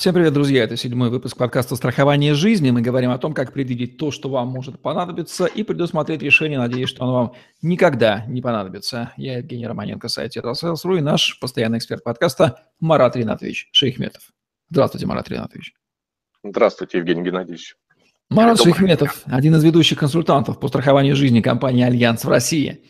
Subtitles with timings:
[0.00, 0.64] Всем привет, друзья!
[0.64, 2.70] Это седьмой выпуск подкаста «Страхование жизни».
[2.70, 6.58] Мы говорим о том, как предвидеть то, что вам может понадобиться, и предусмотреть решение.
[6.58, 9.12] Надеюсь, что оно вам никогда не понадобится.
[9.18, 14.22] Я Евгений Романенко, сайт «Ру» и наш постоянный эксперт подкаста Марат Ринатович Шаяхметов.
[14.70, 15.74] Здравствуйте, Марат Ринатович.
[16.42, 17.76] Здравствуйте, Евгений Геннадьевич.
[18.30, 22.86] Марат Добрый Шаяхметов, один из ведущих консультантов по страхованию жизни компании «Альянс» в России.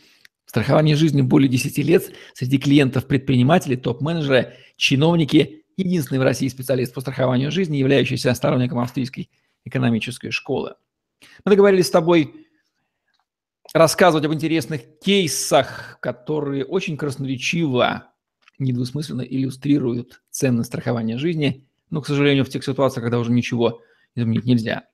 [0.47, 7.01] Страхование жизни более 10 лет среди клиентов предприниматели, топ-менеджеры, чиновники– единственный в России специалист по
[7.01, 9.31] страхованию жизни, являющийся сторонником австрийской
[9.65, 10.75] экономической школы.
[11.45, 12.47] Мы договорились с тобой
[13.73, 18.09] рассказывать об интересных кейсах, которые очень красноречиво,
[18.59, 23.83] недвусмысленно иллюстрируют ценность страхования жизни, но, к сожалению, в тех ситуациях, когда уже ничего
[24.15, 24.85] изменить нельзя.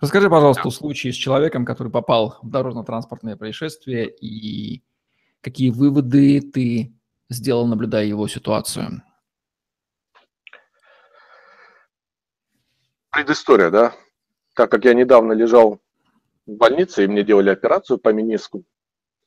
[0.00, 0.70] Расскажи, пожалуйста, да.
[0.70, 4.82] случай с человеком, который попал в дорожно-транспортное происшествие, и
[5.40, 6.92] какие выводы ты
[7.28, 9.02] сделал, наблюдая его ситуацию.
[13.10, 13.94] Предыстория, да.
[14.54, 15.80] Так как я недавно лежал
[16.46, 18.64] в больнице, и мне делали операцию по мениску,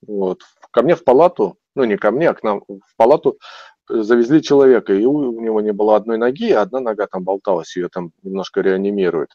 [0.05, 3.39] вот, ко мне в палату, ну не ко мне, а к нам в палату
[3.87, 7.89] завезли человека, и у, него не было одной ноги, а одна нога там болталась, ее
[7.89, 9.31] там немножко реанимируют.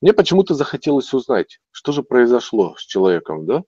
[0.00, 3.62] Мне почему-то захотелось узнать, что же произошло с человеком, да?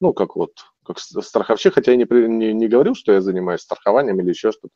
[0.00, 0.52] Ну, как вот,
[0.84, 4.74] как страховщик, хотя я не, не, не говорил, что я занимаюсь страхованием или еще что-то.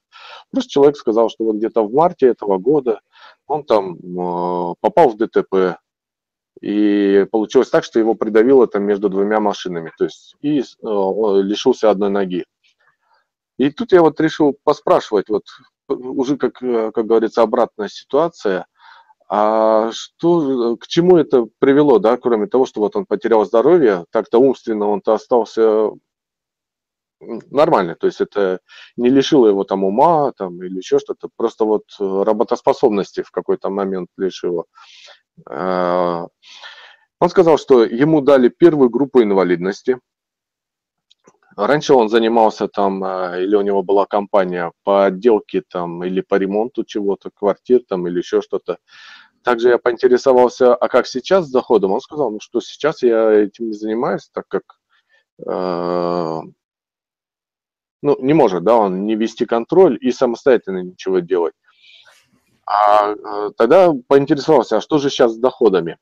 [0.50, 3.00] Просто человек сказал, что вот где-то в марте этого года
[3.46, 5.78] он там э, попал в ДТП,
[6.60, 11.90] и получилось так, что его придавило там между двумя машинами, то есть и э, лишился
[11.90, 12.44] одной ноги.
[13.58, 15.44] И тут я вот решил поспрашивать, вот
[15.88, 18.66] уже, как, э, как говорится, обратная ситуация,
[19.28, 24.38] а что, к чему это привело, да, кроме того, что вот он потерял здоровье, так-то
[24.38, 25.90] умственно он-то остался
[27.20, 28.60] нормально, то есть это
[28.96, 33.70] не лишило его там ума там, или еще что-то, просто вот э, работоспособности в какой-то
[33.70, 34.66] момент лишило.
[35.48, 36.26] А,
[37.18, 39.98] он сказал, что ему дали первую группу инвалидности.
[41.56, 46.34] Раньше он занимался там, а, или у него была компания по отделке там, или по
[46.34, 48.78] ремонту чего-то, квартир там, или еще что-то.
[49.42, 51.92] Также я поинтересовался, а как сейчас с доходом?
[51.92, 54.64] Он сказал, ну что сейчас я этим не занимаюсь, так как
[55.46, 56.40] э,
[58.02, 61.54] ну, не может, да, он не вести контроль и самостоятельно ничего делать.
[62.66, 65.96] А э, тогда поинтересовался, а что же сейчас с доходами?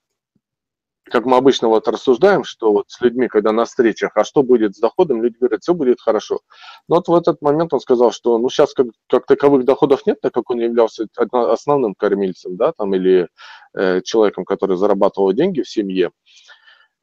[1.11, 4.75] Как мы обычно вот рассуждаем, что вот с людьми, когда на встречах, а что будет
[4.75, 6.41] с доходом, люди говорят, все будет хорошо.
[6.89, 10.21] Но вот в этот момент он сказал, что ну сейчас как, как таковых доходов нет,
[10.23, 13.29] так как он являлся основным кормильцем, да, там, или
[13.75, 16.11] э, человеком, который зарабатывал деньги в семье.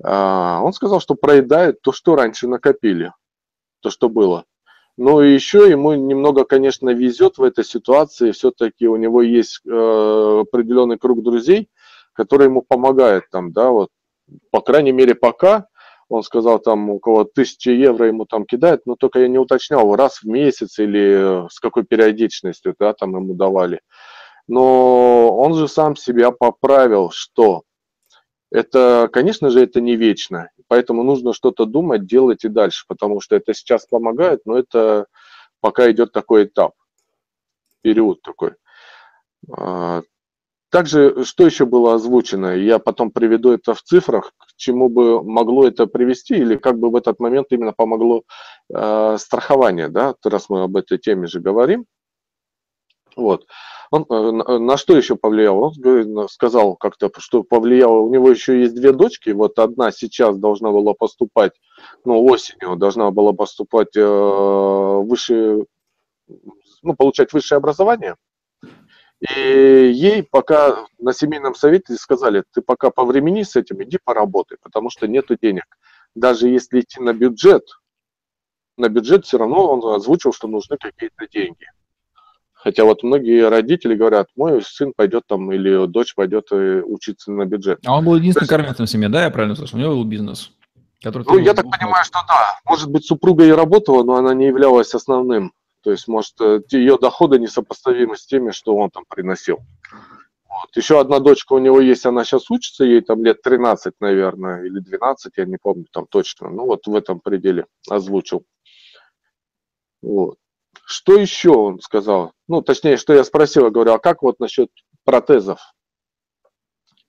[0.04, 3.14] А, он сказал, что проедает то, что раньше накопили,
[3.82, 4.46] то, что было.
[4.98, 8.32] Но еще ему немного, конечно, везет в этой ситуации.
[8.32, 9.70] Все-таки у него есть э,
[10.42, 11.70] определенный круг друзей,
[12.14, 13.90] которые ему помогают там, да, вот,
[14.52, 15.68] по крайней мере, пока,
[16.10, 20.22] он сказал, там около тысячи евро ему там кидает, но только я не уточнял, раз
[20.22, 23.82] в месяц или с какой периодичностью, да, там ему давали.
[24.48, 27.64] Но он же сам себя поправил, что
[28.52, 30.50] это, конечно же, это не вечно.
[30.68, 35.06] Поэтому нужно что-то думать, делать и дальше, потому что это сейчас помогает, но это
[35.62, 36.74] пока идет такой этап,
[37.82, 38.56] период такой.
[40.72, 45.68] Также, что еще было озвучено, я потом приведу это в цифрах, к чему бы могло
[45.68, 48.24] это привести, или как бы в этот момент именно помогло
[48.74, 51.86] э, страхование, да, раз мы об этой теме же говорим.
[53.18, 53.48] Вот.
[53.92, 55.62] Он э, на что еще повлиял?
[55.62, 57.98] Он сказал как-то, что повлияло.
[58.00, 59.32] У него еще есть две дочки.
[59.32, 61.52] Вот одна сейчас должна была поступать,
[62.06, 65.66] ну, осенью должна была поступать э, выше,
[66.82, 68.16] ну, получать высшее образование.
[69.22, 74.90] И ей пока на семейном совете сказали, ты пока повремени с этим, иди поработай, потому
[74.90, 75.66] что нету денег.
[76.16, 77.64] Даже если идти на бюджет,
[78.78, 81.68] на бюджет все равно он озвучил, что нужны какие-то деньги.
[82.54, 87.46] Хотя вот многие родители говорят, мой сын пойдет там или дочь пойдет э, учиться на
[87.46, 87.80] бюджет.
[87.86, 89.78] А он был единственным кормильцем в семье, да, я правильно слышал?
[89.78, 90.52] У него был бизнес.
[91.02, 92.60] Который ну, я так понимаю, что да.
[92.66, 95.54] Может быть, супруга и работала, но она не являлась основным.
[95.84, 99.60] То есть, может, э, ее доходы несопоставимы с теми, что он там приносил.
[100.48, 100.76] Вот.
[100.76, 104.80] Еще одна дочка у него есть, она сейчас учится, ей там лет 13, наверное, или
[104.80, 106.50] 12, я не помню там точно.
[106.50, 108.44] Ну, вот в этом пределе озвучил.
[110.02, 110.38] Вот.
[110.86, 112.34] Что еще он сказал?
[112.48, 114.70] Ну, точнее, что я спросил, я говорю, а как вот насчет
[115.04, 115.60] протезов,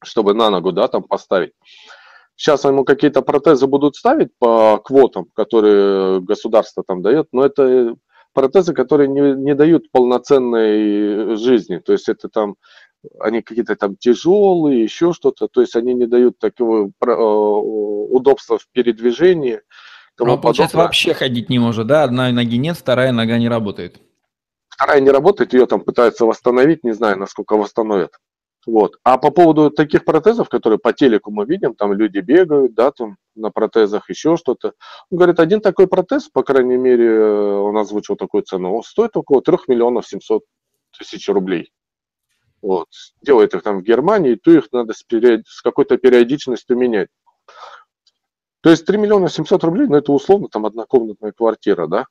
[0.02, 1.52] чтобы на ногу, да, там поставить?
[2.36, 7.96] Сейчас ему какие-то протезы будут ставить по квотам, которые государство там дает, но это
[8.32, 11.78] протезы, которые не, не дают полноценной жизни.
[11.78, 12.56] То есть это там
[13.20, 18.68] они какие-то там тяжелые, еще что-то, то есть они не дают такого э, удобства в
[18.72, 19.60] передвижении.
[20.18, 22.04] Ну, получается, вообще ходить не может, да?
[22.04, 24.00] Одной ноги нет, вторая нога не работает.
[24.68, 28.12] Вторая не работает, ее там пытаются восстановить, не знаю, насколько восстановят.
[28.66, 28.98] Вот.
[29.02, 33.16] А по поводу таких протезов, которые по телеку мы видим, там люди бегают, да, там
[33.34, 34.74] на протезах еще что-то.
[35.10, 39.16] Он говорит, один такой протез, по крайней мере, э, он озвучил такую цену, он стоит
[39.16, 40.42] около 3 миллионов 700
[40.98, 41.72] тысяч рублей.
[42.60, 42.88] Вот.
[43.22, 45.46] Делает их там в Германии, то их надо с, период...
[45.46, 47.08] с какой-то периодичностью менять.
[48.60, 52.06] То есть 3 миллиона 700 рублей, ну это условно там однокомнатная квартира, да.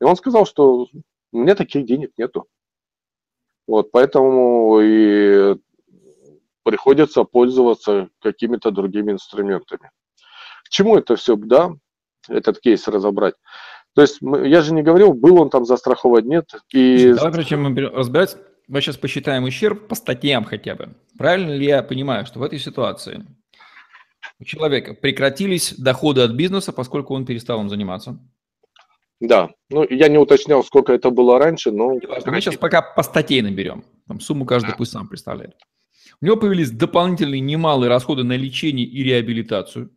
[0.00, 0.88] И он сказал, что
[1.32, 2.46] у меня таких денег нету.
[3.66, 5.56] Вот, поэтому и
[6.64, 9.90] приходится пользоваться какими-то другими инструментами.
[10.70, 11.72] К чему это все, да,
[12.28, 13.34] этот кейс разобрать?
[13.96, 16.54] То есть я же не говорил, был он там застрахован, нет.
[16.72, 17.12] И...
[17.12, 18.36] Давай, прежде чем мы разбирать,
[18.68, 20.94] мы сейчас посчитаем ущерб по статьям хотя бы.
[21.18, 23.26] Правильно ли я понимаю, что в этой ситуации
[24.38, 28.20] у человека прекратились доходы от бизнеса, поскольку он перестал им заниматься?
[29.18, 31.94] Да, ну я не уточнял, сколько это было раньше, но...
[32.26, 33.84] Мы сейчас пока по статье наберем.
[34.06, 34.76] Там сумму каждый да.
[34.76, 35.56] пусть сам представляет.
[36.20, 39.90] У него появились дополнительные немалые расходы на лечение и реабилитацию.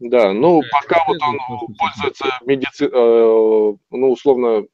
[0.00, 1.38] Да, ну пока вот он
[1.78, 2.88] пользуется медици...
[2.90, 4.64] Э, ну условно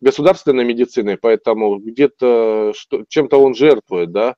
[0.00, 4.34] государственной медициной, поэтому где-то что, чем-то он жертвует, да.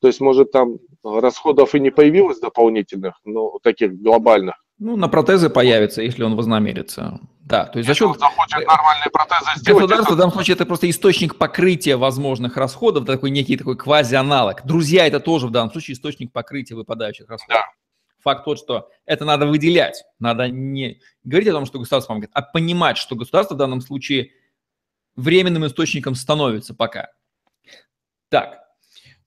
[0.00, 4.56] То есть, может, там расходов и не появилось дополнительных, но таких глобальных.
[4.78, 7.20] Ну, на протезы появится, если он вознамерится.
[7.40, 8.18] Да, то есть за счет...
[8.18, 9.82] захочет нормальные протезы сделать...
[9.82, 14.66] Государство в данном случае это просто источник покрытия возможных расходов, такой некий такой квази-аналог.
[14.66, 17.62] Друзья, это тоже в данном случае источник покрытия выпадающих расходов.
[17.62, 17.83] Да.
[18.24, 20.02] Факт тот, что это надо выделять.
[20.18, 24.30] Надо не говорить о том, что государство помогает, а понимать, что государство в данном случае
[25.14, 27.10] временным источником становится пока.
[28.30, 28.64] Так,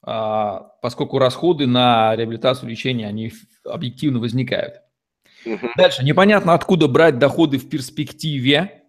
[0.01, 3.31] а, поскольку расходы на реабилитацию, лечение, они
[3.63, 4.81] объективно возникают.
[5.45, 5.69] Угу.
[5.77, 8.83] Дальше, непонятно, откуда брать доходы в перспективе.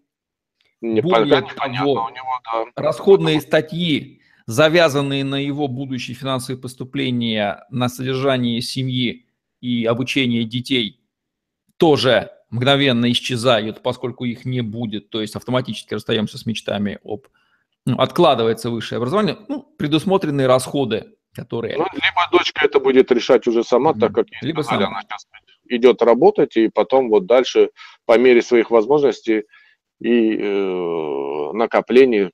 [0.80, 2.10] Не, Более того, у него,
[2.44, 2.82] да.
[2.82, 9.27] расходные статьи, завязанные на его будущие финансовые поступления на содержание семьи
[9.60, 11.00] и обучение детей,
[11.76, 17.26] тоже мгновенно исчезают, поскольку их не будет, то есть автоматически расстаемся с мечтами об
[17.86, 21.76] ну, откладывается высшее образование, ну, предусмотренные расходы, которые...
[21.76, 24.98] Ну, либо дочка это будет решать уже сама, так как либо сказали, сама.
[24.98, 25.26] она сейчас
[25.68, 27.70] идет работать, и потом вот дальше
[28.04, 29.44] по мере своих возможностей
[30.00, 32.30] и э, накоплений,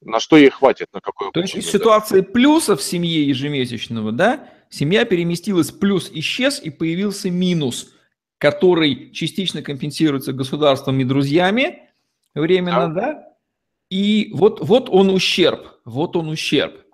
[0.00, 4.48] на что ей хватит, на какое То есть из ситуации плюса в семье ежемесячного, да,
[4.70, 7.92] семья переместилась, плюс исчез и появился минус–
[8.38, 11.90] который частично компенсируется государством и друзьями
[12.34, 12.94] временно, да?
[12.94, 13.28] да?
[13.90, 16.84] И вот, вот он ущерб, вот он ущерб.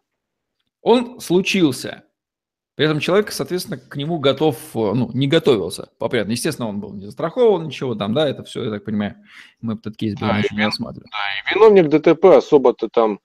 [0.80, 2.04] Он случился.
[2.76, 6.32] При этом человек, соответственно, к нему готов, ну, не готовился, по-понятно.
[6.32, 9.16] Естественно, он был не застрахован, ничего там, да, это все, я так понимаю,
[9.60, 11.08] мы этот кейс да, еще не рассматривали.
[11.10, 13.20] Да, и виновник ДТП особо-то там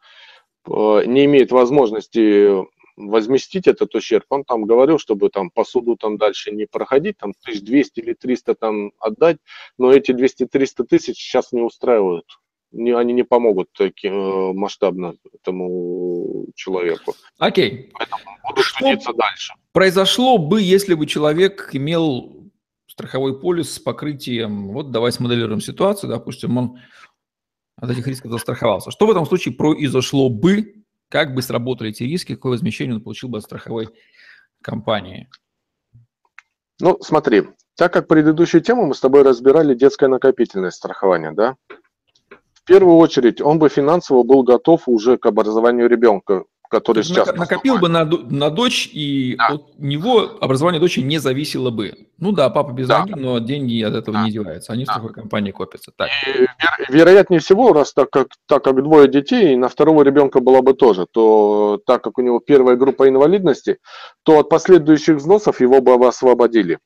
[0.68, 2.64] э, не имеет возможности
[3.00, 4.26] возместить этот ущерб.
[4.30, 8.56] Он там говорил, чтобы там по суду там дальше не проходить, там 1200 или 300
[8.56, 9.38] там отдать,
[9.78, 12.26] но эти 200-300 тысяч сейчас не устраивают.
[12.72, 17.16] Не, они не помогут таки, э, масштабно этому человеку.
[17.40, 17.90] Окей.
[17.94, 19.54] Поэтому буду Что судиться дальше.
[19.72, 22.52] Произошло бы, если бы человек имел
[22.86, 26.80] страховой полис с покрытием, вот давай смоделируем ситуацию, допустим, он
[27.78, 28.92] от этих рисков застраховался.
[28.92, 33.30] Что в этом случае произошло бы, как бы сработали эти риски, какое возмещение он получил
[33.30, 33.90] бы от страховой
[34.62, 35.30] компании?
[36.80, 41.56] Ну, смотри, так как предыдущую тему мы с тобой разбирали детское накопительное страхование, да?
[42.54, 47.34] В первую очередь он бы финансово был готов уже к образованию ребенка, который сейчас...
[47.36, 49.48] Накопил бы на, на дочь, и да.
[49.48, 52.08] от него образование дочери не зависело бы.
[52.18, 53.00] Ну да, папа без да.
[53.00, 54.26] ноги, но деньги от этого да.
[54.26, 54.72] не деваются.
[54.72, 54.94] Они да.
[54.94, 55.92] в такой компании копятся.
[55.96, 56.10] Так.
[56.28, 60.40] И, веро- вероятнее всего, раз так как, так как двое детей, и на второго ребенка
[60.40, 63.80] было бы тоже, то так как у него первая группа инвалидности,
[64.24, 66.80] то от последующих взносов его бы освободили.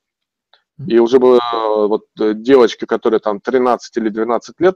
[0.88, 1.40] И уже бы э,
[1.88, 4.76] вот э, девочке, которая там 13 или 12 лет,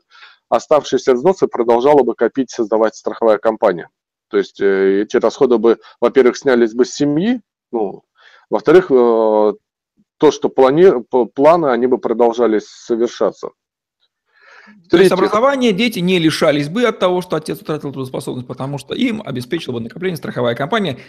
[0.50, 3.90] оставшиеся взносы продолжала бы копить, создавать страховая компания.
[4.30, 7.42] То есть э, эти расходы бы, во-первых, снялись бы с семьи,
[7.72, 8.04] ну,
[8.50, 9.54] во-вторых, э,
[10.18, 11.04] то, что плани...
[11.34, 13.50] планы, они бы продолжались совершаться.
[14.90, 18.94] То есть образование дети не лишались бы от того, что отец утратил трудоспособность, потому что
[18.94, 21.00] им обеспечила бы накопление страховая компания,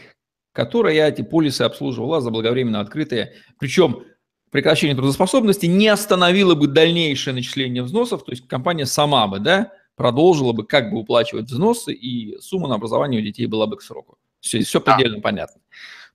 [0.53, 3.33] которая эти полисы обслуживала заблаговременно открытые.
[3.59, 4.05] Причем
[4.51, 10.53] прекращение трудоспособности не остановило бы дальнейшее начисление взносов, то есть компания сама бы, да, продолжила
[10.53, 14.17] бы как бы уплачивать взносы, и сумма на образование у детей была бы к сроку.
[14.41, 15.23] Все, все предельно да.
[15.23, 15.61] понятно.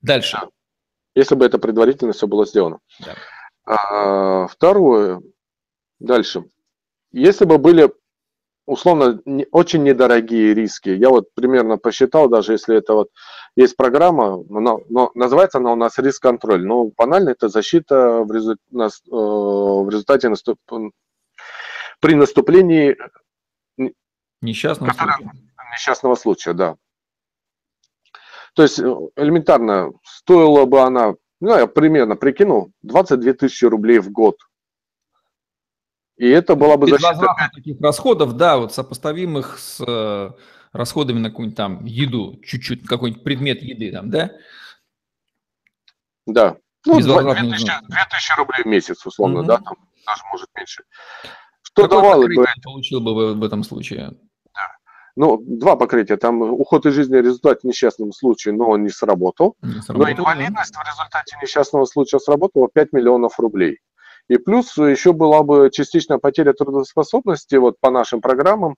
[0.02, 0.40] Дальше.
[0.42, 0.50] Да.
[1.16, 2.80] Если бы это предварительно все было сделано.
[3.00, 3.16] Да.
[3.66, 5.22] А, второе.
[6.00, 6.46] Дальше.
[7.12, 7.94] Если бы были
[8.66, 13.10] условно не, очень недорогие риски, я вот примерно посчитал, даже если это вот
[13.58, 16.66] есть программа, но, но называется она у нас риск-контроль.
[16.66, 20.58] Но банально это защита в, резу, нас, э, в результате наступ,
[22.00, 22.98] при наступлении
[24.42, 25.42] несчастного который, случая.
[25.72, 26.76] Несчастного случая, да.
[28.54, 28.84] То есть э,
[29.16, 34.38] элементарно стоила бы она, ну я примерно прикинул, 22 тысячи рублей в год.
[36.18, 37.50] И это была бы защита...
[37.54, 40.30] таких расходов, да, вот сопоставимых с э,
[40.72, 44.32] расходами на какую-нибудь там еду, чуть-чуть, какой-нибудь предмет еды там, да?
[46.28, 46.58] Да.
[46.86, 49.48] Ну, 2000, 2000 рублей в месяц, условно, угу.
[49.48, 49.76] да, там
[50.06, 50.84] даже может меньше.
[51.74, 52.46] Что Какое давало бы...
[52.64, 54.12] получил бы в, этом случае?
[54.54, 54.72] Да.
[55.16, 56.18] Ну, два покрытия.
[56.18, 59.56] Там уход из жизни в результате несчастного случая, но он не сработал.
[59.62, 60.82] Не сработал но инвалидность да.
[60.82, 63.80] в результате несчастного случая сработала 5 миллионов рублей.
[64.30, 68.76] И плюс еще была бы частичная потеря трудоспособности, вот по нашим программам,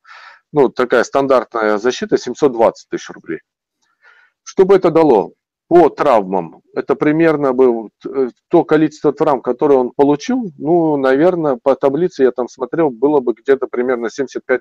[0.54, 3.40] ну, такая стандартная защита 720 тысяч рублей.
[4.44, 5.34] Что бы это дало?
[5.68, 11.76] По травмам, это примерно бы э, то количество травм, которое он получил, ну, наверное, по
[11.76, 14.60] таблице я там смотрел, было бы где-то примерно 75%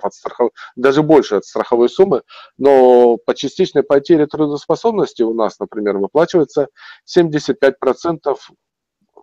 [0.00, 2.22] от страховой, даже больше от страховой суммы,
[2.56, 6.68] но по частичной потере трудоспособности у нас, например, выплачивается
[7.06, 8.36] 75%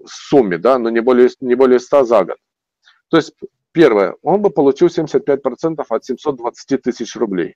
[0.06, 2.38] сумме, да, но не более, не более 100 за год.
[3.10, 3.34] То есть,
[3.72, 7.56] первое, он бы получил 75% от 720 тысяч рублей.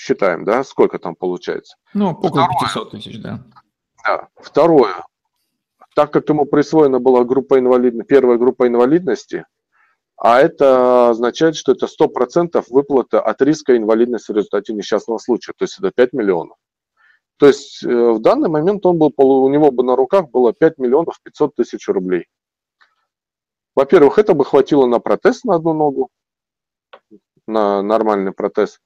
[0.00, 1.76] Считаем, да, сколько там получается?
[1.92, 3.44] Ну, около Второе, 500 тысяч, да.
[4.02, 4.28] Да.
[4.36, 4.94] Второе,
[5.94, 9.44] так как ему присвоена была группа инвалидности, первая группа инвалидности,
[10.16, 15.64] а это означает, что это 100% выплата от риска инвалидности в результате несчастного случая, то
[15.64, 16.56] есть это 5 миллионов.
[17.36, 20.78] То есть э, в данный момент он был, у него бы на руках было 5
[20.78, 22.24] миллионов 500 тысяч рублей.
[23.74, 26.08] Во-первых, это бы хватило на протез на одну ногу,
[27.46, 28.80] на нормальный протез,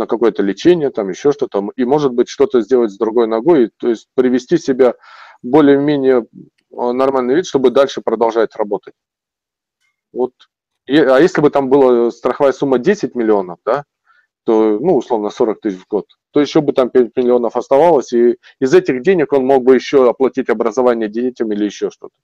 [0.00, 3.88] на какое-то лечение, там еще что-то, и может быть что-то сделать с другой ногой, то
[3.88, 4.94] есть привести себя
[5.42, 6.26] более-менее
[6.72, 8.94] э, нормальный вид, чтобы дальше продолжать работать.
[10.12, 10.32] Вот.
[10.88, 13.84] а если бы там была страховая сумма 10 миллионов, да,
[14.44, 18.36] то, ну, условно, 40 тысяч в год, то еще бы там 5 миллионов оставалось, и
[18.58, 22.14] из этих денег он мог бы еще оплатить образование детям или еще что-то.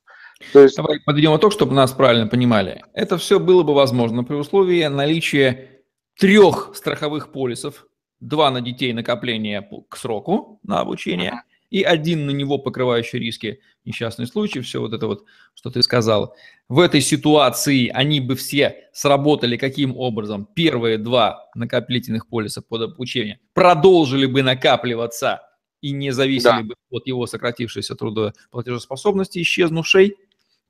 [0.55, 0.77] То есть...
[0.77, 2.83] Давай подведем итог, чтобы нас правильно понимали.
[2.95, 5.76] Это все было бы возможно при условии наличия
[6.19, 7.87] трех страховых полисов,
[8.21, 14.27] два на детей накопления к сроку на обучение– и один на него покрывающий риски несчастный
[14.27, 16.35] случай, все вот это вот, что ты сказал.
[16.69, 20.47] В этой ситуации они бы все сработали каким образом?
[20.55, 25.43] Первые два накопительных полиса под обучение продолжили бы накапливаться
[25.81, 26.63] и не зависели да.
[26.63, 30.17] бы от его сократившейся трудоплатежеспособности, исчезнувшей,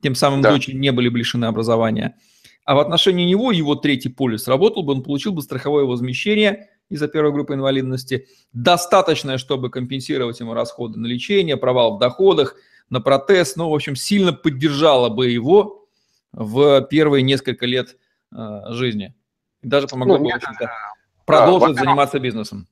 [0.03, 0.51] тем самым да.
[0.51, 2.17] дочери не были бы лишены образования.
[2.67, 7.09] А в отношении него его третий полис работал бы, он получил бы страховое возмещение– из-за
[7.09, 12.57] первой группы инвалидности, достаточное, чтобы компенсировать ему расходы на лечение, провал в доходах,
[12.91, 15.87] на протез, ну, в общем, сильно поддержало бы его
[16.33, 17.97] в первые несколько лет
[18.33, 18.37] э,
[18.69, 19.15] жизни.
[19.63, 20.71] И даже помогло ну, бы, в общем-то,
[21.25, 22.69] продолжить да, заниматься бизнесом.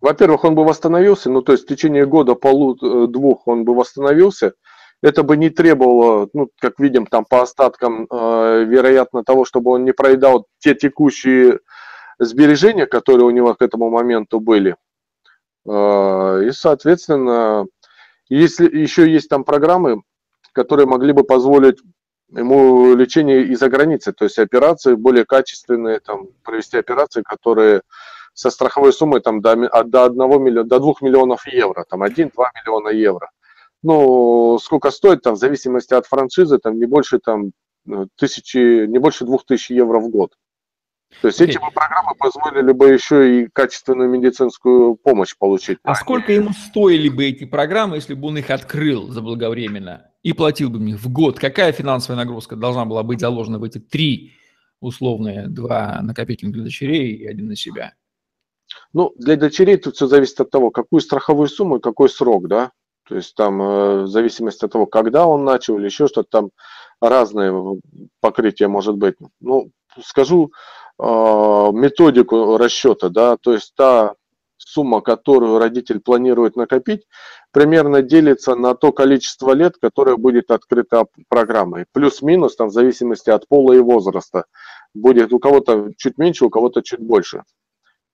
[0.00, 4.52] Во-первых, он бы восстановился, ну, то есть в течение года, полу-двух он бы восстановился,
[5.02, 9.84] это бы не требовало, ну, как видим, там по остаткам, э, вероятно, того, чтобы он
[9.84, 11.60] не проедал те текущие
[12.18, 14.76] сбережения, которые у него к этому моменту были.
[15.66, 17.66] А, и, соответственно,
[18.28, 20.02] если еще есть там программы,
[20.52, 21.78] которые могли бы позволить
[22.30, 27.82] ему лечение из-за границы, то есть операции более качественные, там, провести операции, которые
[28.32, 32.88] со страховой суммой там, до, до, 1 миллиона, до 2 миллионов евро, там 1-2 миллиона
[32.88, 33.30] евро.
[33.84, 37.52] Ну, сколько стоит, там, в зависимости от франшизы, там, не больше, там,
[38.16, 40.32] тысячи, не больше двух тысяч евро в год.
[41.20, 45.78] То есть эти бы программы позволили бы еще и качественную медицинскую помощь получить.
[45.82, 50.70] А сколько ему стоили бы эти программы, если бы он их открыл заблаговременно и платил
[50.70, 51.38] бы мне в год?
[51.38, 54.32] Какая финансовая нагрузка должна была быть заложена в эти три
[54.80, 57.94] условные, два накопительных для дочерей и один на себя?
[58.94, 62.72] Ну, для дочерей тут все зависит от того, какую страховую сумму и какой срок, да.
[63.06, 66.50] То есть там э, в зависимости от того, когда он начал или еще что-то, там
[67.00, 67.80] разные
[68.20, 69.16] покрытия может быть.
[69.40, 69.70] Ну,
[70.02, 70.50] скажу,
[70.98, 74.14] а, методику расчета, да, то есть та
[74.56, 77.06] сумма, которую родитель планирует накопить,
[77.52, 81.86] примерно делится на то количество лет, которое будет открыто программой.
[81.92, 84.44] Плюс-минус, там, в зависимости от пола и возраста.
[84.94, 87.42] Будет у кого-то чуть меньше, у кого-то чуть больше.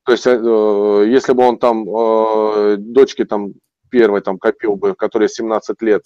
[0.05, 3.53] То есть, э, если бы он там, э, дочке там
[3.91, 6.03] первой там копил бы, которой 17 лет,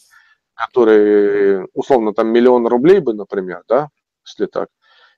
[0.55, 3.89] который, условно, там миллион рублей бы, например, да,
[4.27, 4.69] если так,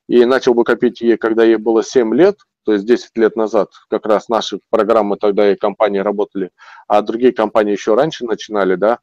[0.08, 3.70] и начал бы копить ей, когда ей было 7 лет, то есть 10 лет назад
[3.88, 6.50] как раз наши программы тогда и компании работали,
[6.88, 8.99] а другие компании еще раньше начинали, да,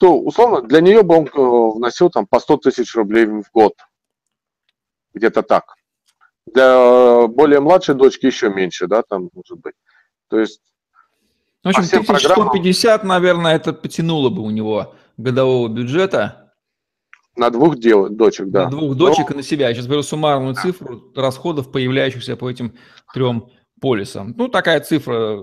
[0.00, 3.74] то, условно, для нее бы он э, вносил там по 100 тысяч рублей в год.
[5.12, 5.74] Где-то так.
[6.46, 9.74] Для более младшей дочки еще меньше, да, там, может быть.
[10.28, 10.62] То есть...
[11.62, 13.08] В общем, 1150, программам...
[13.08, 16.52] наверное, это потянуло бы у него годового бюджета.
[17.36, 18.64] На двух дел, дочек, да.
[18.64, 19.34] На двух дочек Но...
[19.34, 19.68] и на себя.
[19.68, 20.62] Я сейчас беру суммарную да.
[20.62, 22.74] цифру расходов, появляющихся по этим
[23.12, 23.48] трем
[23.80, 24.34] полисам.
[24.36, 25.42] Ну, такая цифра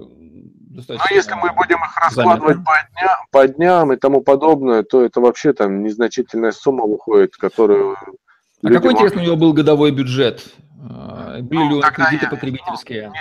[0.77, 1.05] достаточно...
[1.09, 5.21] Но если мы будем их раскладывать по дням, по дням и тому подобное, то это
[5.21, 7.95] вообще там незначительная сумма выходит, которую...
[8.63, 8.91] А какой, могут...
[8.93, 10.43] интересно, у него был годовой бюджет?
[10.89, 13.07] А, были ну, ли кредиты я, потребительские?
[13.07, 13.13] Ну,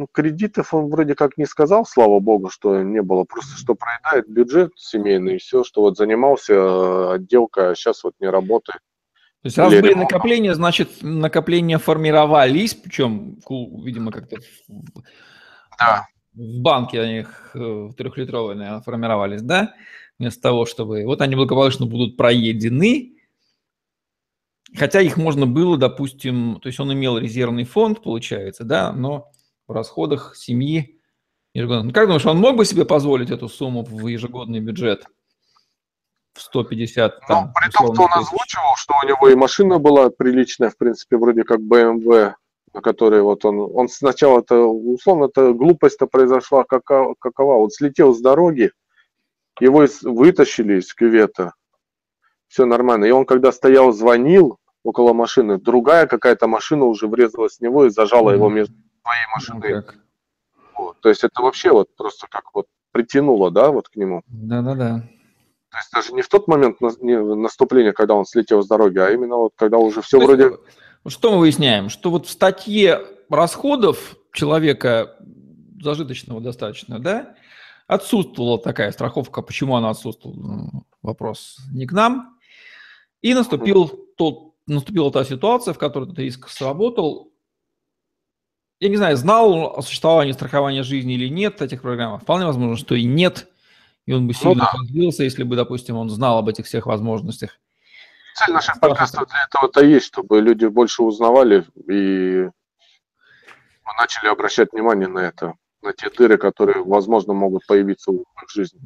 [0.00, 3.24] ну, кредитов он вроде как не сказал, слава богу, что не было.
[3.24, 8.14] Просто что проедает бюджет семейный и все, что вот занимался э, отделка, а сейчас вот
[8.18, 8.80] не работает.
[9.42, 13.38] То есть раз были накопления, значит, накопления формировались, причем,
[13.84, 14.38] видимо, как-то
[15.78, 16.06] да.
[16.32, 19.74] в банке они э, трехлитровые, наверное, формировались, да?
[20.18, 21.04] Вместо того, чтобы...
[21.04, 23.16] Вот они благополучно будут проедены,
[24.74, 29.29] хотя их можно было, допустим, то есть он имел резервный фонд, получается, да, но
[29.70, 31.00] в расходах семьи
[31.54, 31.84] ежегодно.
[31.84, 35.06] Ну, как думаешь, он мог бы себе позволить эту сумму в ежегодный бюджет?
[36.34, 38.20] В 150 ну, там, Ну, при том, что он тысяч.
[38.20, 42.34] озвучивал, что у него и машина была приличная, в принципе, вроде как BMW,
[42.74, 48.12] на которой вот он, он сначала это, условно, это глупость-то произошла какова, какова, вот слетел
[48.12, 48.72] с дороги,
[49.60, 51.54] его вытащили из кювета,
[52.48, 57.60] все нормально, и он когда стоял, звонил около машины, другая какая-то машина уже врезалась в
[57.60, 58.34] него и зажала mm-hmm.
[58.34, 59.84] его между твоей машины.
[60.56, 61.00] Ну, вот.
[61.00, 64.22] То есть это вообще вот просто как вот притянуло, да, вот к нему.
[64.26, 65.08] Да-да-да.
[65.70, 69.36] То есть даже не в тот момент наступления, когда он слетел с дороги, а именно
[69.36, 70.42] вот когда уже все То вроде...
[70.44, 71.88] Есть, что мы выясняем?
[71.88, 75.16] Что вот в статье расходов человека
[75.80, 77.34] зажиточного достаточно, да,
[77.86, 79.42] отсутствовала такая страховка.
[79.42, 80.36] Почему она отсутствовала?
[80.38, 82.36] Ну, вопрос не к нам.
[83.22, 87.29] И наступил тот, наступила та ситуация, в которой этот риск сработал,
[88.80, 92.18] я не знаю, знал о существовании страхования жизни или нет этих программ.
[92.18, 93.46] Вполне возможно, что и нет.
[94.06, 97.58] И он бы сильно ну, развился, если бы, допустим, он знал об этих всех возможностях.
[98.34, 102.48] Цель наших подкастов для этого-то есть, чтобы люди больше узнавали и
[103.98, 108.80] начали обращать внимание на это, на те дыры, которые, возможно, могут появиться в их жизни.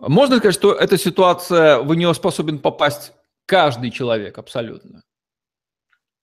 [0.00, 3.12] Можно сказать, что эта ситуация, в нее способен попасть
[3.46, 5.02] каждый человек абсолютно?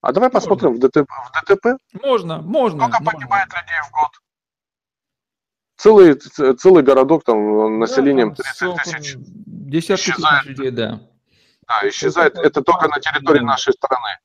[0.01, 0.39] А давай можно.
[0.39, 1.09] посмотрим в ДТП.
[1.09, 1.67] В ДТП.
[2.01, 2.81] Можно, можно.
[2.81, 3.19] Сколько можно.
[3.19, 4.11] погибает людей в год?
[5.75, 6.13] Целый,
[6.55, 9.15] целый городок там населением да, 30 тысяч.
[9.17, 10.43] Десятки исчезает.
[10.43, 11.01] тысяч людей, да.
[11.67, 12.33] Да, исчезает.
[12.33, 14.19] Это, это только на территории нашей страны.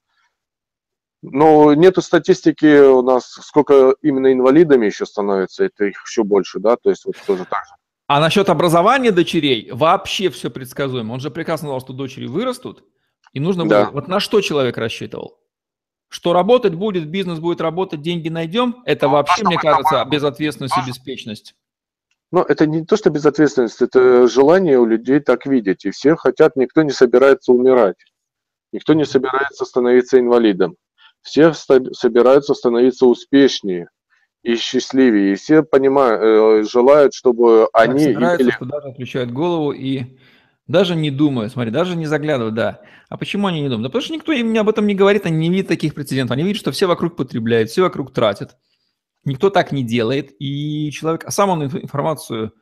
[1.22, 6.76] Но нету статистики у нас, сколько именно инвалидами еще становится, это их еще больше, да,
[6.76, 7.72] то есть вот тоже так же.
[8.06, 11.14] А насчет образования дочерей вообще все предсказуемо.
[11.14, 12.84] Он же прекрасно знал, что дочери вырастут,
[13.32, 13.90] и нужно да.
[13.90, 15.38] Вот на что человек рассчитывал?
[16.14, 21.56] Что работать будет, бизнес будет работать, деньги найдем, это вообще, мне кажется, безответственность и беспечность.
[22.30, 25.84] Ну, это не то, что безответственность, это желание у людей так видеть.
[25.84, 27.96] И все хотят, никто не собирается умирать.
[28.70, 30.76] Никто не собирается становиться инвалидом.
[31.20, 33.88] Все собираются становиться успешнее
[34.44, 35.32] и счастливее.
[35.32, 38.04] И все понимают, э, желают, чтобы так, они...
[38.04, 38.56] Собираются, имели...
[38.56, 40.16] куда-то отключают голову и
[40.66, 42.80] даже не думают, смотри, даже не заглядывают, да.
[43.08, 43.82] А почему они не думают?
[43.84, 46.34] Да потому что никто им об этом не говорит, они не видят таких прецедентов.
[46.34, 48.56] Они видят, что все вокруг потребляют, все вокруг тратят.
[49.24, 52.52] Никто так не делает, и человек, а сам он информацию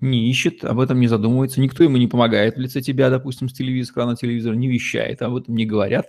[0.00, 3.52] не ищет, об этом не задумывается, никто ему не помогает в лице тебя, допустим, с
[3.52, 6.06] телевизора, экрана телевизора, не вещает, об этом не говорят.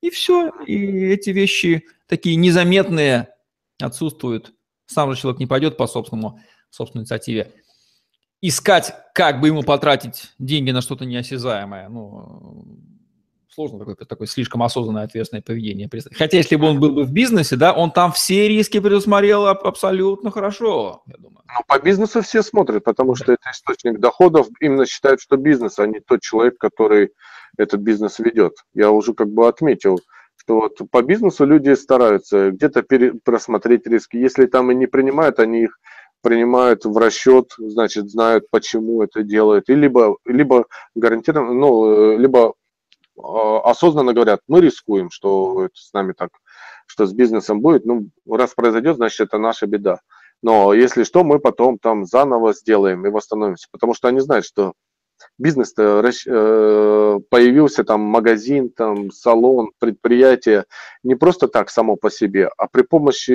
[0.00, 3.28] И все, и эти вещи такие незаметные
[3.80, 4.54] отсутствуют.
[4.86, 7.52] Сам же человек не пойдет по собственному, собственной инициативе
[8.42, 11.88] искать, как бы ему потратить деньги на что-то неосязаемое.
[11.88, 12.64] Ну,
[13.48, 15.90] сложно такое, такое слишком осознанное, ответственное поведение.
[16.12, 20.30] Хотя, если бы он был бы в бизнесе, да, он там все риски предусмотрел абсолютно
[20.30, 21.44] хорошо, я думаю.
[21.46, 24.48] Ну, по бизнесу все смотрят, потому что это источник доходов.
[24.60, 27.10] Именно считают, что бизнес, а не тот человек, который
[27.58, 28.54] этот бизнес ведет.
[28.72, 30.00] Я уже как бы отметил,
[30.36, 34.16] что вот по бизнесу люди стараются где-то пере, просмотреть риски.
[34.16, 35.78] Если там и не принимают, они их
[36.22, 42.54] принимают в расчет, значит, знают, почему это делают, и либо, либо гарантированно, ну, либо
[43.22, 46.30] а, осознанно говорят, мы рискуем, что это с нами так,
[46.86, 50.00] что с бизнесом будет, ну, раз произойдет, значит, это наша беда.
[50.42, 54.72] Но если что, мы потом там заново сделаем и восстановимся, потому что они знают, что
[55.38, 60.64] бизнес э, появился там магазин, там салон, предприятие
[61.02, 63.32] не просто так само по себе, а при помощи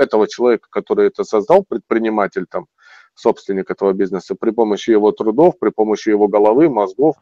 [0.00, 2.66] этого человека, который это создал, предприниматель там,
[3.14, 7.16] собственник этого бизнеса, при помощи его трудов, при помощи его головы, мозгов,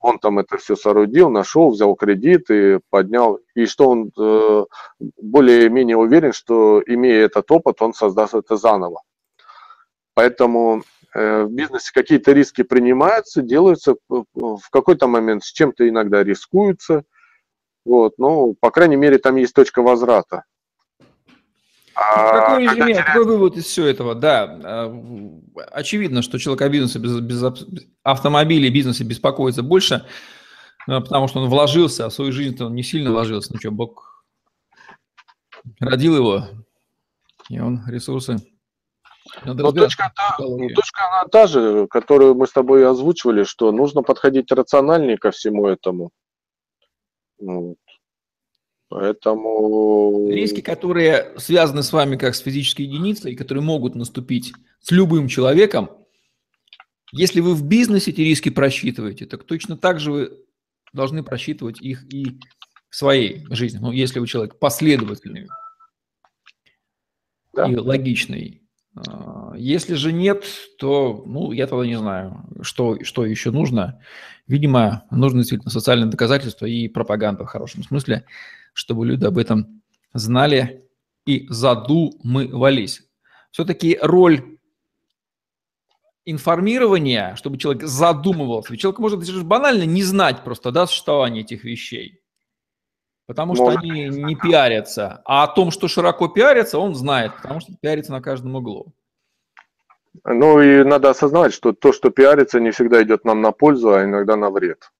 [0.00, 3.38] он там это все соорудил, нашел, взял кредит и поднял.
[3.54, 4.64] И что он э,
[5.20, 9.02] более-менее уверен, что имея этот опыт, он создаст это заново.
[10.14, 17.04] Поэтому э, в бизнесе какие-то риски принимаются, делаются в какой-то момент, с чем-то иногда рискуются.
[17.84, 20.44] Вот, но, по крайней мере, там есть точка возврата.
[21.94, 23.06] А, какой резюме, теряет...
[23.06, 24.14] какой вывод из всего этого?
[24.14, 25.02] Да, а,
[25.72, 27.42] очевидно, что человек о бизнесе без, без
[28.02, 30.06] автомобилей, бизнесе беспокоится больше,
[30.86, 33.52] потому что он вложился, а в свою жизнь он не сильно вложился.
[33.52, 34.24] Ну что, Бог
[35.78, 36.46] родил его,
[37.48, 38.36] и он ресурсы.
[39.44, 44.02] Надо Но точка, та, точка она та же, которую мы с тобой озвучивали, что нужно
[44.02, 46.10] подходить рациональнее ко всему этому.
[47.38, 47.76] Вот.
[48.88, 50.28] Поэтому...
[50.28, 55.90] Риски, которые связаны с вами как с физической единицей, которые могут наступить с любым человеком,
[57.12, 60.46] если вы в бизнесе эти риски просчитываете, так точно так же вы
[60.92, 62.40] должны просчитывать их и
[62.88, 63.78] в своей жизни.
[63.78, 65.48] Ну, если вы человек последовательный
[67.52, 67.66] да.
[67.66, 68.62] и логичный.
[68.94, 70.44] А, если же нет,
[70.78, 74.00] то, ну, я тогда не знаю, что, что еще нужно.
[74.46, 78.24] Видимо, нужно действительно социальное доказательство и пропаганда в хорошем смысле–
[78.72, 80.88] чтобы люди об этом знали
[81.26, 83.02] и задумывались.
[83.50, 84.58] Все-таки роль
[86.24, 88.76] информирования, чтобы человек задумывался.
[88.76, 92.19] Человек может банально не знать просто да, существование этих вещей,
[93.30, 93.80] потому что может.
[93.84, 95.22] они не пиарятся.
[95.24, 98.92] А о том, что широко пиарятся, он знает, потому что пиарится на каждом углу.
[100.24, 104.02] Ну и надо осознавать, что то, что пиарится, не всегда идет нам на пользу, а
[104.02, 104.90] иногда на вред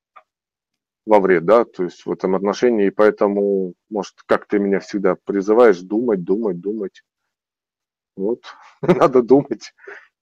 [1.06, 5.16] во вред, да, то есть в этом отношении, и поэтому, может, как ты меня всегда
[5.24, 7.02] призываешь, думать, думать, думать.
[8.16, 8.44] Вот,
[8.82, 9.72] надо думать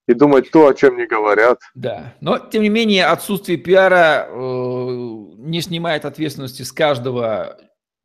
[0.07, 1.59] и думать то, о чем не говорят.
[1.75, 7.59] Да, но тем не менее отсутствие пиара э, не снимает ответственности с каждого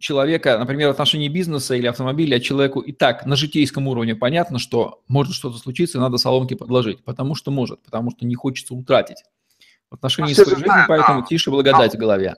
[0.04, 5.02] человека, например, в отношении бизнеса или автомобиля, человеку и так на житейском уровне понятно, что
[5.08, 9.24] может что-то случиться, надо соломки подложить, потому что может, потому что не хочется утратить.
[9.90, 11.28] В отношении а своей жизни, знают, поэтому да.
[11.28, 12.36] тише благодать в голове.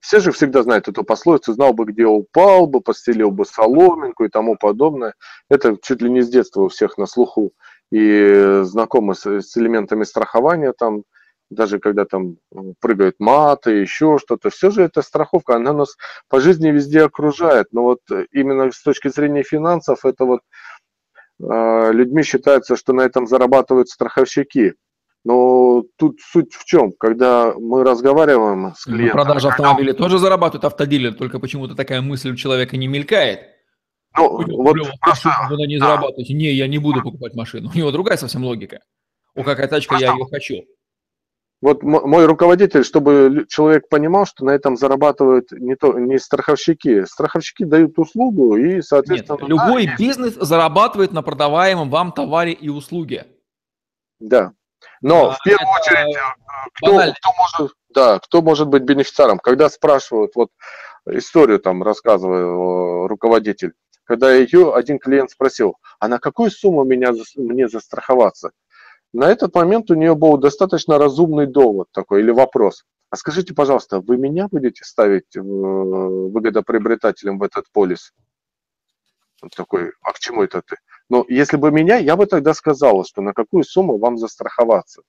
[0.00, 4.28] Все же всегда знают эту пословицу, знал бы, где упал бы, постелил бы соломинку и
[4.28, 5.14] тому подобное.
[5.48, 7.52] Это чуть ли не с детства у всех на слуху.
[7.90, 11.04] И знакомы с, с элементами страхования, там,
[11.50, 12.36] даже когда там
[12.80, 14.50] прыгают маты, еще что-то.
[14.50, 15.96] Все же это страховка, она нас
[16.28, 17.68] по жизни везде окружает.
[17.72, 18.00] Но вот
[18.32, 20.40] именно с точки зрения финансов, это вот
[21.40, 24.74] э, людьми считается, что на этом зарабатывают страховщики.
[25.24, 29.18] Но тут суть в чем, когда мы разговариваем с клиентом...
[29.18, 30.04] На продаже автомобилей когда...
[30.04, 33.40] тоже зарабатывает автодилер, только почему-то такая мысль у человека не мелькает.
[34.16, 35.30] Ну, вот просто...
[35.50, 36.34] Вы не зарабатываете.
[36.34, 37.70] Не, я не буду покупать машину.
[37.74, 38.80] У него другая совсем логика.
[39.34, 40.06] О, какая тачка, просто...
[40.06, 40.64] я ее хочу.
[41.60, 47.04] Вот мой руководитель, чтобы человек понимал, что на этом зарабатывают не, то, не страховщики.
[47.04, 49.38] Страховщики дают услугу и, соответственно...
[49.40, 53.26] Нет, любой да, бизнес зарабатывает на продаваемом вам товаре и услуге.
[54.20, 54.52] Да,
[55.00, 56.20] но а, в первую очередь, э,
[56.74, 59.38] кто, кто, может, да, кто может быть бенефициаром?
[59.38, 60.50] Когда спрашивают, вот
[61.10, 63.72] историю там рассказывал руководитель,
[64.04, 68.50] когда ее один клиент спросил, а на какую сумму меня, мне застраховаться?
[69.12, 72.84] На этот момент у нее был достаточно разумный довод такой или вопрос.
[73.10, 78.12] А скажите, пожалуйста, вы меня будете ставить выгодоприобретателем в этот полис?
[79.40, 80.76] Он такой, а к чему это ты?
[81.08, 85.02] Но если бы меня, я бы тогда сказала, что на какую сумму вам застраховаться.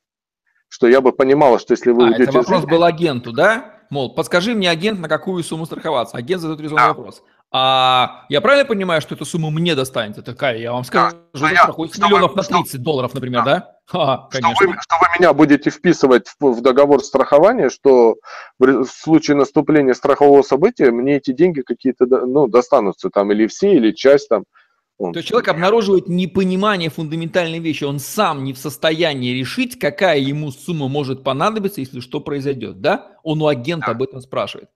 [0.69, 2.23] Что я бы понимала, что если вы а, уйдете...
[2.23, 3.79] Это вопрос был агенту, да?
[3.89, 6.15] Мол, подскажи мне, агент, на какую сумму страховаться.
[6.15, 6.88] Агент задает резонный да.
[6.89, 7.23] вопрос.
[7.51, 10.21] А я правильно понимаю, что эту сумму мне достанется?
[10.21, 13.55] Такая, я вам скажу, да, застрахуюсь я, миллионов вы, на 30 что, долларов, например, да?
[13.55, 13.75] да?
[13.85, 14.55] Ха, конечно.
[14.55, 18.17] Что вы, что вы меня будете вписывать в, в договор страхования, что
[18.59, 23.73] в, в случае наступления страхового события мне эти деньги какие-то ну, достанутся, там, или все,
[23.73, 24.43] или часть там.
[24.99, 25.13] Он...
[25.13, 30.51] То есть человек обнаруживает непонимание фундаментальной вещи, он сам не в состоянии решить, какая ему
[30.51, 33.13] сумма может понадобиться, если что произойдет, да?
[33.23, 33.91] Он у агента да.
[33.93, 34.69] об этом спрашивает.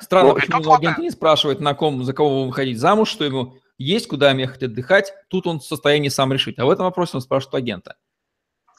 [0.00, 3.54] Странно, ну, почему вот агент не спрашивает, на ком, за кого выходить замуж, что ему
[3.78, 6.58] есть куда ехать отдыхать, тут он в состоянии сам решить.
[6.58, 7.96] А в этом вопросе он спрашивает агента.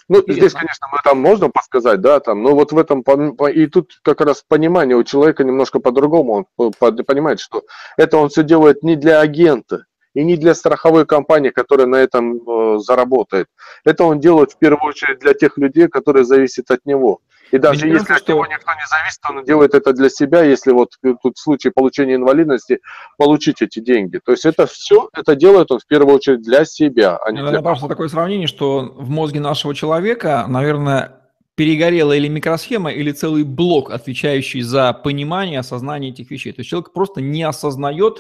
[0.08, 0.42] Ну, Интересно.
[0.42, 4.20] здесь, конечно, мы там можно подсказать, да, там, но вот в этом, и тут как
[4.22, 7.64] раз понимание у человека немножко по-другому, он понимает, что
[7.98, 12.38] это он все делает не для агента, и не для страховой компании, которая на этом
[12.38, 13.48] э, заработает.
[13.86, 17.22] Это он делает в первую очередь для тех людей, которые зависят от него.
[17.52, 18.54] И даже Мне если от него что...
[18.54, 22.80] никто не зависит, он делает это для себя, если вот тут в случае получения инвалидности
[23.18, 24.20] получить эти деньги.
[24.24, 27.50] То есть это все, это делает он в первую очередь для себя, а не ну,
[27.50, 27.62] для...
[27.62, 31.22] Просто такое сравнение, что в мозге нашего человека, наверное,
[31.56, 36.54] перегорела или микросхема, или целый блок, отвечающий за понимание, осознание этих вещей.
[36.54, 38.20] То есть человек просто не осознает,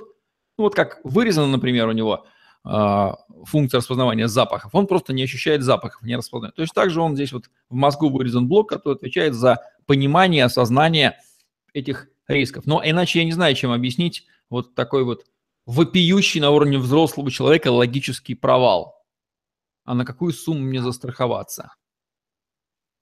[0.58, 5.64] ну вот как вырезано, например, у него э, функция распознавания запахов, он просто не ощущает
[5.64, 6.56] запахов, не распознает.
[6.56, 11.20] То есть также он здесь вот в мозгу вырезан блок, который отвечает за понимание, осознание
[11.74, 12.66] этих рисков.
[12.68, 15.26] Но иначе я не знаю, чем объяснить вот такой вот
[15.66, 18.96] вопиющий на уровне взрослого человека логический провал.
[19.84, 21.74] А на какую сумму мне застраховаться?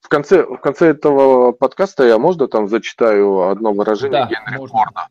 [0.00, 4.78] В конце, в конце этого подкаста я можно там зачитаю одно выражение да, Генри можно.
[4.78, 5.08] Форда?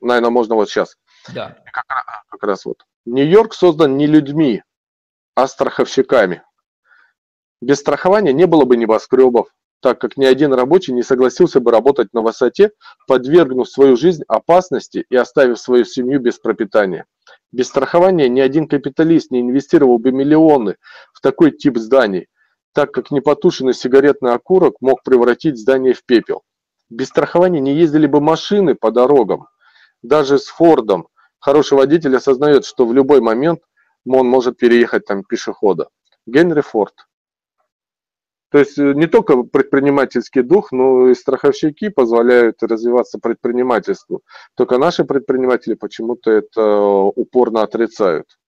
[0.00, 0.96] наверное, можно вот сейчас.
[1.34, 1.56] Да.
[1.72, 1.84] Как,
[2.28, 2.84] как раз вот.
[3.04, 4.62] Нью-Йорк создан не людьми,
[5.34, 6.42] а страховщиками.
[7.60, 9.48] Без страхования не было бы небоскребов,
[9.80, 12.72] так как ни один рабочий не согласился бы работать на высоте,
[13.06, 17.06] подвергнув свою жизнь опасности и оставив свою семью без пропитания.
[17.52, 20.76] Без страхования ни один капиталист не инвестировал бы миллионы
[21.12, 22.28] в такой тип зданий,
[22.72, 26.42] так как непотушенный сигаретный окурок мог превратить здание в пепел.
[26.90, 29.48] Без страхования не ездили бы машины по дорогам,
[30.02, 33.60] даже с Фордом хороший водитель осознает, что в любой момент
[34.06, 35.88] он может переехать там пешехода.
[36.26, 36.94] Генри Форд.
[38.50, 44.22] То есть э, не только предпринимательский дух, но и страховщики позволяют развиваться предпринимательству.
[44.54, 48.38] Только наши предприниматели почему-то это упорно отрицают.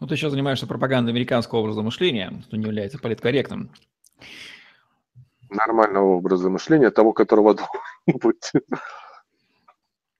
[0.00, 3.70] Ну, ты сейчас занимаешься пропагандой американского образа мышления, что не является политкорректным.
[5.50, 8.52] Нормального образа мышления, того, которого должен быть.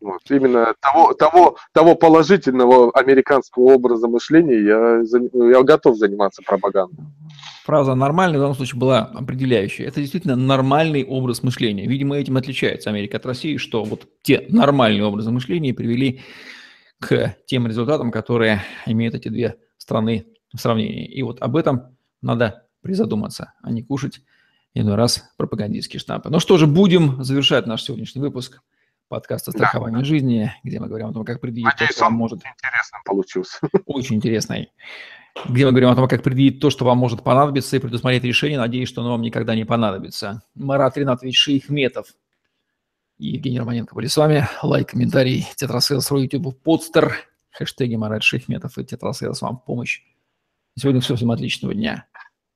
[0.01, 0.21] Вот.
[0.31, 5.03] Именно того, того, того положительного американского образа мышления я,
[5.51, 7.05] я готов заниматься пропагандой.
[7.65, 9.85] Фраза «нормальный» в данном случае была определяющей.
[9.85, 11.87] Это действительно нормальный образ мышления.
[11.87, 16.21] Видимо, этим отличается Америка от России, что вот те нормальные образы мышления привели
[17.01, 21.07] к тем результатам, которые имеют эти две страны в сравнении.
[21.07, 24.21] И вот об этом надо призадуматься, а не кушать
[24.75, 26.29] иной раз пропагандистские штампы.
[26.29, 28.61] Ну что же, будем завершать наш сегодняшний выпуск–
[29.09, 30.05] подкаста «Страхование да.
[30.05, 32.39] жизни», где мы говорим о том, как предвидеть Надеюсь, то, что вам может...
[32.39, 33.59] интересным получился.
[33.87, 34.73] Очень интересный.
[35.49, 38.59] Где мы говорим о том, как предвидеть то, что вам может понадобиться, и предусмотреть решение.
[38.59, 40.43] Надеюсь, что оно вам никогда не понадобится.
[40.55, 42.09] Марат Ринатович Шаяхметов
[43.19, 44.49] и Евгений Романенко были с вами.
[44.63, 47.17] Лайк, комментарий, тетрасейлс, YouTube, подстер,
[47.51, 50.03] хэштеги Марат Шейхметов и тетрасейлс вам в помощь.
[50.79, 51.17] Сегодня все.
[51.17, 52.07] Всем отличного дня.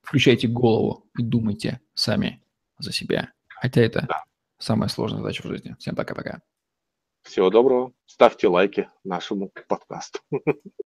[0.03, 2.43] Включайте голову и думайте сами
[2.79, 3.31] за себя.
[3.49, 4.25] Хотя это да
[4.61, 5.75] самая сложная задача в жизни.
[5.79, 6.43] Всем пока-пока.
[7.23, 7.93] Всего доброго.
[8.07, 10.21] Ставьте лайки нашему подкасту.